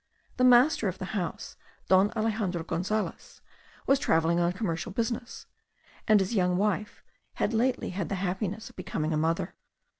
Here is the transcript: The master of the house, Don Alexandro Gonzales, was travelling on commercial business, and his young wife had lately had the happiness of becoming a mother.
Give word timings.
The 0.37 0.43
master 0.43 0.87
of 0.87 0.97
the 0.97 1.13
house, 1.13 1.55
Don 1.87 2.11
Alexandro 2.15 2.63
Gonzales, 2.63 3.41
was 3.85 3.99
travelling 3.99 4.39
on 4.39 4.51
commercial 4.51 4.91
business, 4.91 5.45
and 6.07 6.19
his 6.19 6.33
young 6.33 6.57
wife 6.57 7.03
had 7.35 7.53
lately 7.53 7.89
had 7.91 8.09
the 8.09 8.15
happiness 8.15 8.67
of 8.71 8.75
becoming 8.75 9.13
a 9.13 9.17
mother. 9.17 9.53